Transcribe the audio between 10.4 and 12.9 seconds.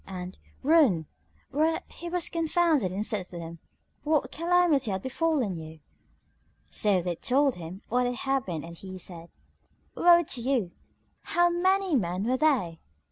you! How many men were they?"